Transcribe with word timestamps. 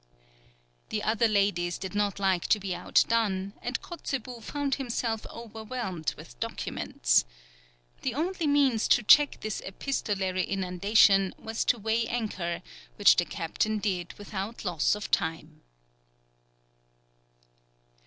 The 0.89 1.03
other 1.03 1.27
ladies 1.27 1.77
did 1.77 1.93
not 1.93 2.17
like 2.17 2.47
to 2.47 2.59
be 2.59 2.73
outdone, 2.73 3.53
and 3.61 3.79
Kotzebue 3.83 4.41
found 4.41 4.73
himself 4.73 5.27
overwhelmed 5.27 6.15
with 6.17 6.39
documents. 6.39 7.23
The 8.01 8.15
only 8.15 8.47
means 8.47 8.87
to 8.87 9.03
check 9.03 9.41
this 9.41 9.61
epistolatory 9.61 10.47
inundation 10.47 11.35
was 11.37 11.63
to 11.65 11.77
weigh 11.77 12.07
anchor, 12.07 12.63
which 12.95 13.17
the 13.17 13.25
captain 13.25 13.77
did 13.77 14.13
without 14.13 14.65
loss 14.65 14.95
of 14.95 15.11
time. 15.11 15.61